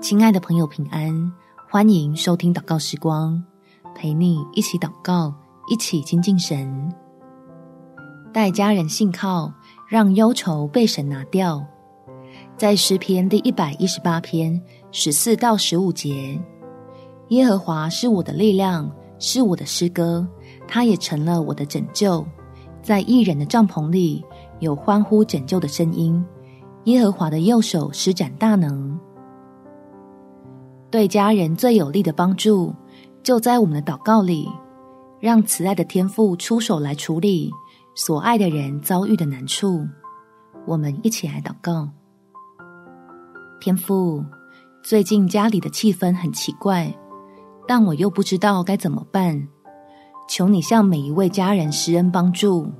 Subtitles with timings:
[0.00, 1.32] 亲爱的朋友，平安！
[1.70, 3.42] 欢迎收听祷告时光，
[3.94, 5.34] 陪你一起祷告，
[5.68, 6.92] 一起亲近神。
[8.32, 9.52] 带家人信靠，
[9.88, 11.64] 让忧愁被神拿掉。
[12.56, 14.60] 在诗篇第一百一十八篇
[14.92, 16.38] 十四到十五节，
[17.28, 20.26] 耶和华是我的力量，是我的诗歌，
[20.68, 22.24] 他也成了我的拯救。
[22.82, 24.22] 在异人的帐篷里，
[24.60, 26.22] 有欢呼拯救的声音。
[26.84, 28.93] 耶和华的右手施展大能。
[30.94, 32.72] 对家人最有力的帮助，
[33.24, 34.48] 就在我们的祷告里，
[35.18, 37.50] 让慈爱的天父出手来处理
[37.96, 39.84] 所爱的人遭遇的难处。
[40.64, 41.88] 我们一起来祷告：
[43.60, 44.24] 天父，
[44.84, 46.96] 最近家里的气氛很奇怪，
[47.66, 49.48] 但我又不知道该怎么办。
[50.28, 52.70] 求你向每一位家人施恩帮助，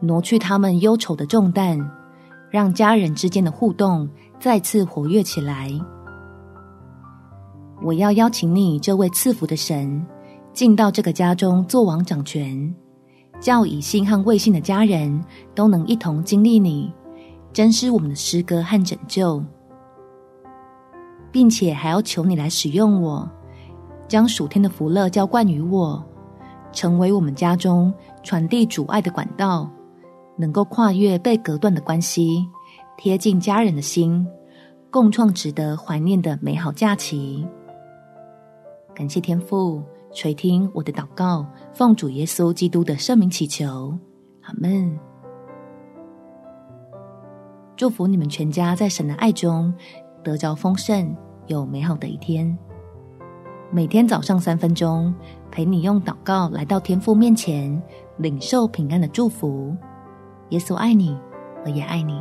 [0.00, 1.78] 挪去他们忧愁的重担，
[2.48, 4.08] 让家人之间的互动
[4.38, 5.70] 再次活跃起来。
[7.82, 10.06] 我要邀请你，这位赐福的神，
[10.52, 12.74] 进到这个家中做王掌权，
[13.40, 15.22] 叫以信和未信的家人
[15.54, 16.92] 都能一同经历你，
[17.52, 19.42] 珍视我们的诗歌和拯救，
[21.32, 23.28] 并且还要求你来使用我，
[24.06, 26.04] 将属天的福乐浇灌于我，
[26.72, 27.92] 成为我们家中
[28.22, 29.70] 传递主爱的管道，
[30.36, 32.46] 能够跨越被隔断的关系，
[32.98, 34.26] 贴近家人的心，
[34.90, 37.46] 共创值得怀念的美好假期。
[39.00, 43.98] 感谢天父垂听我的祷告，奉主耶稣基督的圣名祈求，
[44.42, 44.94] 阿门。
[47.78, 49.72] 祝福你们全家在神的爱中
[50.22, 52.54] 得着丰盛，有美好的一天。
[53.70, 55.14] 每天早上三分钟，
[55.50, 57.82] 陪你用祷告来到天父面前，
[58.18, 59.74] 领受平安的祝福。
[60.50, 61.18] 耶稣爱你，
[61.64, 62.20] 我也爱你。